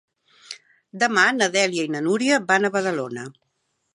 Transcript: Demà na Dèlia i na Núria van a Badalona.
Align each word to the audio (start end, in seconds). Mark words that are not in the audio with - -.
Demà 1.03 1.25
na 1.41 1.49
Dèlia 1.57 1.85
i 1.89 1.93
na 1.97 2.03
Núria 2.07 2.41
van 2.53 2.65
a 2.71 2.75
Badalona. 2.79 3.29